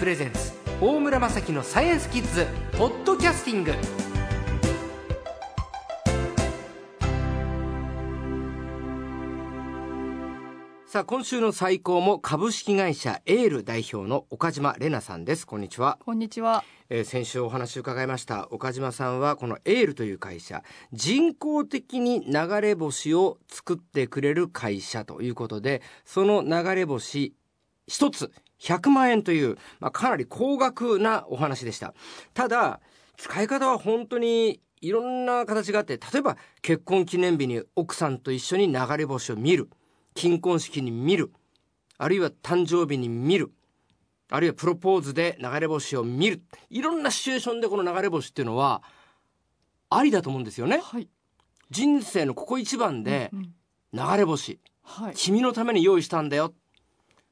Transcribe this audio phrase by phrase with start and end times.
[0.00, 2.46] プレゼンツ大村雅樹のサイエンスキッズ
[2.78, 3.74] ポッドキャスティング。
[10.86, 15.46] さあ今週の最高も株式会社エール代表の岡島玲奈さんです。
[15.46, 15.98] こんにちは。
[16.02, 16.64] こんにちは。
[16.88, 18.48] えー先週お話を伺いました。
[18.50, 20.62] 岡島さんはこのエールという会社
[20.94, 27.34] 人工的に流れ星を作ってくれる会社ということでその流れ星
[27.86, 31.94] 一つ100万円という、まあ、かなり高額なお話でした。
[32.34, 32.80] ただ
[33.16, 39.70] 使い方は本当にいろんな形があって例えば結婚記念日に奥さんと一緒に流れ星を見る。
[40.14, 41.32] 金婚式に見る。
[41.98, 43.52] あるいは誕生日に見る。
[44.30, 46.42] あるいはプロポーズで流れ星を見る。
[46.68, 48.82] いろんなシチュエーションでこの流れ星っていうのは
[49.90, 50.80] ありだと思うんですよね。
[50.82, 51.08] はい。
[51.70, 53.54] 人生のここ一番でうん
[53.92, 54.60] 流れ星。
[54.82, 55.14] はい。
[55.14, 56.54] 君のために用意したんだよ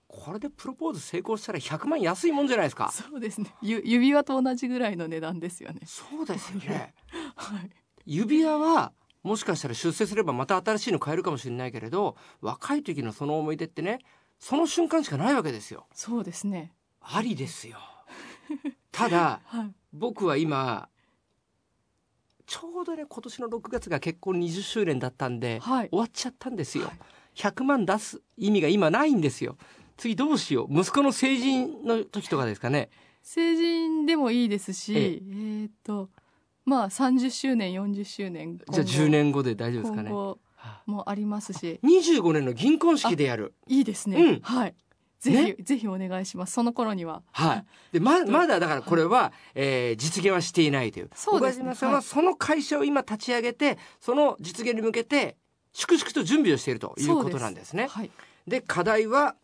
[0.09, 3.55] これでプロポーズ成功したら100万安いもんじゃないですかそうですね。
[3.61, 5.81] ゆ指輪と同じぐらいの値段ですよね。
[5.85, 6.95] そうですよね
[7.37, 7.71] はい。
[8.07, 8.93] 指輪は
[9.23, 13.99] もしかしたら出世すればまた新しいの買えるかもしれないけれど若い時のその思い出ってね
[14.39, 16.73] その瞬間しかないわけですよそうですね。
[17.03, 17.79] ありですよ
[18.91, 19.75] ただ はい。
[19.93, 20.89] 僕は今
[22.47, 25.91] ちょうどね今年の6月が結婚20周年だったんではい。
[25.91, 26.99] 終わっちゃったんですよ、はい
[27.39, 29.57] 100万出す意味が今ないんですよ
[29.99, 30.81] 次どうしよう？
[30.81, 32.89] 息子の成人の時とかですかね？
[33.23, 36.09] 成人でもいいですし、ええーっと
[36.65, 40.11] まあ30周年40周年じゃあ10年後で大丈夫ですかね？
[40.11, 44.23] 今後はもありますしあ25年の銀婚式でやるいいですね。
[44.23, 44.75] うんはい。
[45.21, 46.53] ぜねひ、ぜひお願いします。
[46.53, 47.23] その頃には。
[47.33, 47.65] はい。
[47.91, 51.11] で、ま、まだだからこれは、えー実現はしていないという。
[51.13, 55.37] そうですね岡島さんははいその会社を今立ち上げて、その実現に向けて、
[55.73, 57.89] 粛々と準備をしているということなんですね。
[57.89, 58.11] はい。
[58.47, 59.35] で課題は、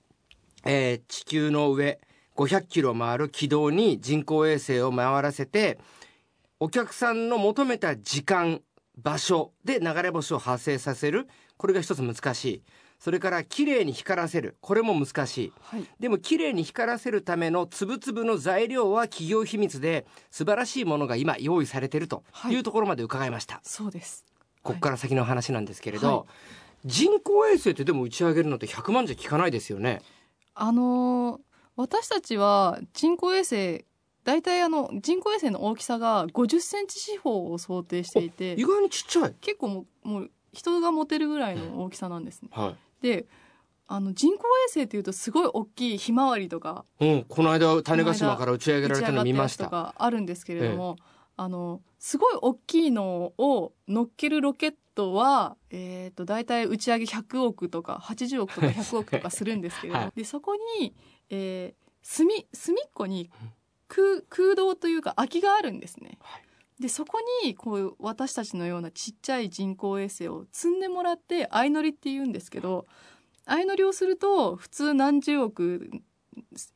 [0.65, 2.01] えー地球の上
[2.37, 5.79] 500キロ回る軌道に人工衛星を回らせて
[6.59, 8.61] お客さんの求めた時間
[8.97, 11.29] 場所で流れ星を発生させる。
[11.57, 12.63] これが一つ難しい。
[12.99, 14.57] それからきれいに光らせる。
[14.61, 15.53] これも難しい。
[15.61, 15.85] はい。
[16.01, 22.57] でもきれいに光らせるための粒々の材料は企業秘密で素晴らしいものが今用意されているとい。
[22.57, 24.25] うところまで伺いました、そうです。
[24.63, 26.27] ここから先の話なんですけれど、はい。
[26.87, 30.03] 人工衛星ってでも打ち上げるのって100万じゃ効かないですよね
[30.55, 31.41] あのー
[31.77, 33.85] 私たちは人工衛星
[34.23, 42.49] 大体あの人工衛星の大きさが50センチ四方を想定していて意外にちっちゃい、結構もうもう人が持てるぐらいの大きさなんですね。
[42.53, 43.27] はで
[43.87, 49.65] あの人工衛星っていうとすごい大きいひまわりとかいうん、この間種子島から打ち上げられたの見ました。
[49.65, 50.97] とかあるんですけれども、
[51.37, 60.95] あのすごい大きいのを乗っけるロケットは、えー、と大体打ち上げ100億とか80億とか100億とかするんですけれども、はいでそこに、
[61.31, 63.31] えー隅隅っこに
[63.89, 66.19] 空空洞というか空きがあるんですね。
[66.21, 66.43] はい
[66.81, 72.87] でそこにこう私たちのようなちっちゃい人工衛星を積んでもらって相乗りって言うんですけど
[73.47, 75.89] 相乗りをすると普通何十億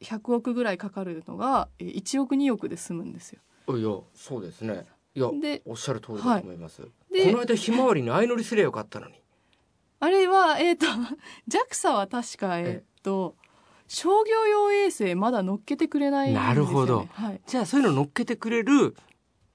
[0.00, 3.40] 100億ぐらいかかるのがえー1億2億で済むんですよ。
[3.76, 4.86] いやそうですね
[5.18, 9.14] いやでおっしゃる通りだと思います、でこの間ひまわりに相乗りすればよかったのに。
[10.00, 10.86] あれはえっ、 と
[11.48, 13.34] JAXA は確かえっ、と
[13.88, 16.48] 商業用衛星まだ乗っけてくれないんですよ、ね。
[16.48, 17.08] なるほど。
[17.12, 18.94] はい、じゃあそういうの乗っけてくれる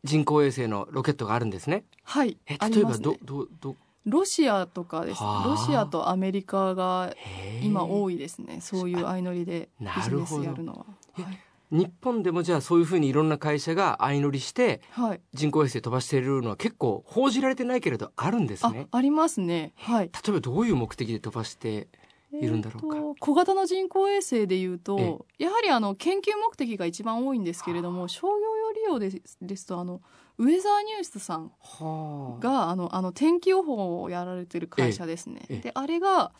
[0.04, 1.86] 人工衛星のロケットがあるんですね。
[2.04, 2.98] はいえ、例えばね。
[2.98, 3.76] どど
[4.06, 5.24] ロシアとかです。
[5.24, 5.48] はあ。
[5.48, 7.16] ロシアとアメリカが
[7.62, 8.60] 今多いいですね。
[8.60, 10.86] そういう相乗りでビジネスやるのは。
[11.14, 11.40] はい
[11.74, 15.22] 日本でもじゃあそういうふうにいろんな会社が相乗りしてはい。
[15.34, 19.74] 人工衛星飛ばしているのは結構報じられてないけれどあるんですあね、ありますね。
[19.78, 20.06] はい。
[20.06, 21.88] 例えばどういう目的で飛ばして
[22.32, 30.02] いるんだろうかえーと小型の人工衛星でいうと、やはりあの研究目的が一番多いんですけれども、商業用利用ですですとあの
[30.38, 35.42] ウェザーニュースさんはあがあのあの天気予報をやられてる会社ですね。
[35.50, 36.32] であれが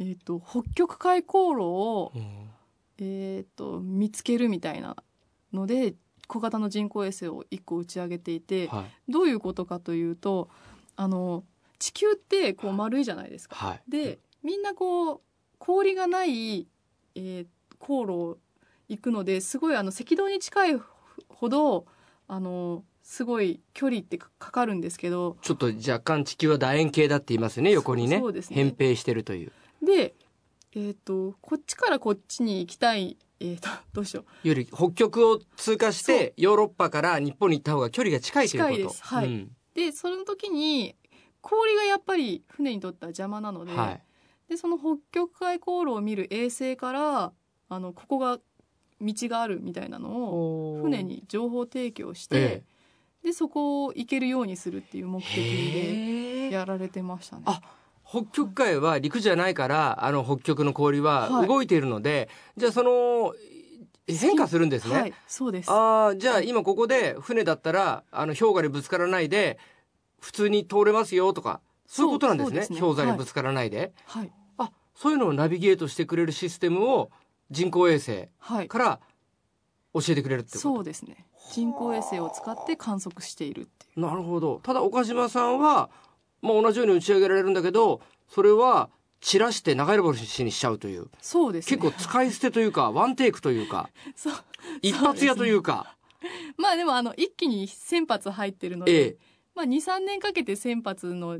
[0.00, 2.50] えっ、と北極海航路をうん
[3.00, 4.96] えっ、と見つけるみたいな
[5.52, 5.94] ので
[6.28, 9.12] 小型の人工衛星を1個打ち上げていて、はい。
[9.12, 10.48] どういうことかというと
[10.96, 11.44] あの
[11.78, 13.56] 地球ってこう丸いじゃないですか。
[13.56, 13.82] はい。
[13.88, 15.20] でみんなこう
[15.58, 16.68] 氷がない、
[17.14, 17.46] えー
[17.80, 18.38] 航路を
[18.88, 20.80] 行くのですごいあの赤道に近い
[21.28, 21.86] ほど
[22.28, 28.20] あのすごい距離ってかかるんですけどちょっと若干地球は楕円形だって言いますね横にね。
[28.50, 28.62] ね。
[28.62, 29.52] 扁平してるという。
[29.84, 30.14] で、
[30.74, 34.48] えー、とこっちからこっちに行きたい、えー、と どうしよう。
[34.48, 38.72] より北極を通過してヨーロッパから日本に行った方が距離が近いということ。
[38.72, 39.02] 近いです。
[39.02, 39.26] はい。
[39.26, 39.56] うん。
[39.74, 40.96] でその時に
[41.40, 44.02] 氷がやっぱり船にとっては邪魔なので,、はい。
[44.48, 47.32] でその北極海航路を見る衛星から
[47.68, 48.38] あのここが
[49.00, 52.64] 道があるみたいなのを船に情報提供して、え
[53.24, 57.42] でそこを行けるようにするっていう目的でやられてましたね。
[57.46, 57.60] あ
[58.10, 61.46] 北極海は陸じゃないからあの北極の氷ははい。
[61.46, 63.34] 動いているので、じゃあその
[64.08, 64.94] 変化するんですね。
[64.94, 65.70] はい、そうです。
[65.70, 69.60] ああじゃあ今ここで船だったらあの氷河にぶつからないで
[70.18, 72.62] 普通に通れますよとかそういうことなんですね。
[72.62, 72.80] すね。
[72.80, 77.12] 氷山にぶつからないで、はい、あそういうのをナビゲートしてくれるシステムを
[77.52, 79.00] 人工衛星はい、から
[79.94, 80.58] 教えてくれるってこと？
[80.60, 81.26] そうですね。
[81.52, 84.00] 人工衛星を使って観測しているっていう。
[84.00, 84.60] なるほど。
[84.62, 85.90] ただ岡島さんは、
[86.42, 88.90] まあ、同じように打ち上げられるんだけどそれは
[89.20, 91.76] 散らして流れ星にしちゃうというそうですね。
[91.76, 94.34] 結構使い捨てというかワンテイクというか そう。
[94.82, 95.96] 一発屋というか
[96.56, 99.18] まあでもあの一気に1000発入ってるので、ええ
[99.54, 101.38] まあ2、3年かけて1000発の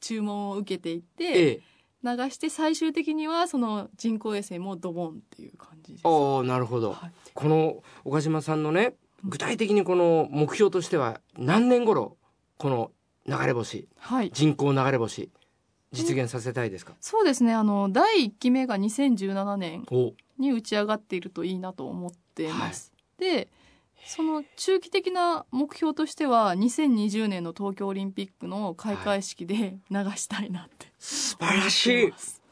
[0.00, 1.62] 注文を受けていって、ええ
[2.04, 6.02] 流して最終的にはその人工衛星もドボンっていう感じです。
[6.04, 8.94] ああなるほど、はいこの岡島さんのね
[9.24, 12.18] 具体的にこの目標としては何年頃
[12.58, 12.90] この
[13.26, 14.30] 流れ星はい。
[14.32, 15.30] 人工流れ星
[15.92, 17.52] 実現させたいですか、そうですね。
[17.52, 22.92] あの、第1期目が2017年おに打ち上がっているといいなと思っています。
[23.18, 23.48] で、
[24.06, 32.42] その中期的な目標としては、2020年の東京オリンピックの開会式で流したいなって素晴らしい思ってます。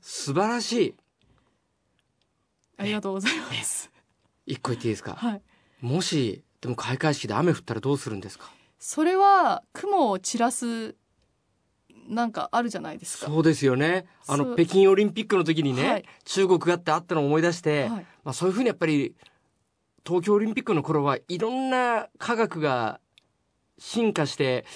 [0.00, 0.94] 素晴らしい
[2.76, 3.90] ありがとうございます。
[4.46, 5.42] 一個言っていいですか、はい。
[5.80, 8.52] もしでも開会式で雨降ったらどうするんですか？
[8.86, 10.94] それは雲を散らす
[12.06, 13.28] なんかあるじゃないですか。
[13.28, 18.06] そうですよねあの北京オリンピックの時にね、はい中国があってあったのを思い出して、はい。
[18.24, 19.14] まあ、そういうふうにやっぱり
[20.04, 23.00] 東京オリンピックの頃はいろんな科学が
[23.78, 24.66] 進化して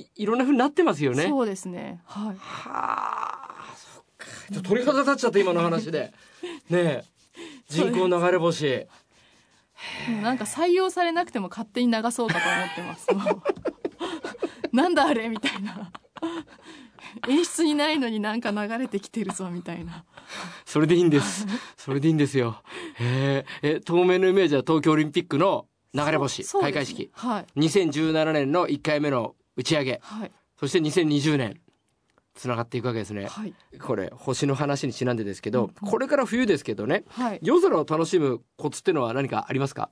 [0.00, 1.28] いいろんなふうになってますよね。
[1.28, 2.02] そうですね。
[2.04, 2.36] はい。
[2.36, 6.12] はあそっかちょっと鳥肌立っちゃった今の話で。
[6.68, 7.04] ねえ
[7.70, 8.88] 人工流れ星。
[10.10, 13.06] もうなんか採用されなくても勝手に流そうかと思ってます。
[14.72, 15.90] なんだあれみたいな。
[17.28, 20.04] 演出にないのになんか流れてきてるぞみたいな。
[20.64, 21.46] それでいいんです。
[21.76, 22.62] それでいいんですよ。
[22.98, 27.10] へええ当面のイメージは東京オリンピックの流れ星、開会式。
[27.12, 27.60] はい。
[27.60, 30.00] 2017年の1回目の打ち上げ。
[30.02, 30.32] はい。
[30.58, 31.60] そして2020年。
[32.34, 33.26] つながっていくわけですね。
[33.26, 33.54] はい。
[33.80, 37.40] これ星の話にちなんでですけど、うんこれから冬ですけどねはい。
[37.42, 39.90] 夜空を楽しむコツっていうのは何かありますか？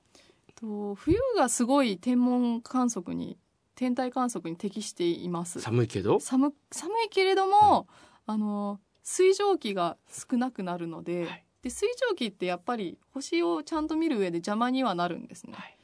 [0.55, 3.37] と冬がすごい天文観測に
[3.75, 5.61] 天体観測に適しています。
[5.61, 6.19] 寒いけど？
[6.19, 7.87] 寒寒いけれども、
[8.25, 15.53] あの水蒸気が少なくなるので,、はいで水蒸気ってやっぱり星をちゃんと見る上で邪魔にはなるんですね。
[15.53, 15.77] はい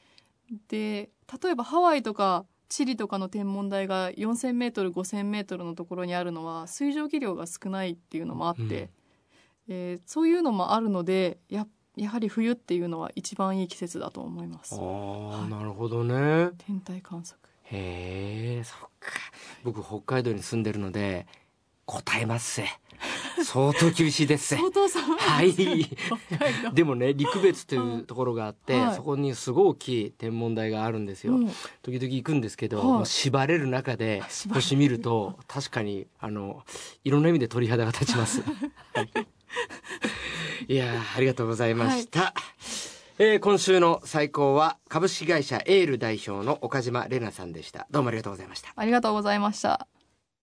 [0.69, 1.09] で
[1.43, 8.89] 例えばハワイとかチリとかの天文台が 4,000m5,000m のところにあるのは水蒸気量が少ないっていうのもあって、
[9.69, 11.67] えーそういうのもあるのでや
[11.97, 14.75] やはり冬っていうのは一番いい季節だと思います。
[14.75, 15.49] ああ、い。
[15.49, 16.51] なるほどね。
[16.59, 17.39] 天体観測。
[17.63, 19.11] へえそっか。
[19.63, 21.25] 僕北海道に住んでるので
[21.85, 22.65] 答えますせ
[23.43, 26.73] 相当厳しいですせ相当寒いはい。
[26.73, 28.95] でもね陸別というところがあって、はい。
[28.95, 31.47] そこにすごい大きい天文台があるんですよ、うん。
[31.81, 33.05] 時々行くんですけど、はい。
[33.05, 36.63] 縛れる中で星見ると確かにあの
[37.03, 38.41] いろんな意味で鳥肌が立ちます。
[38.93, 39.27] はい。
[40.67, 42.33] いやーありがとうございました。
[43.19, 47.87] えー今週の最高は株式会社エール代表の岡島玲奈さんでした。
[47.89, 48.73] どうもありがとうございました。
[48.75, 49.87] ありがとうございました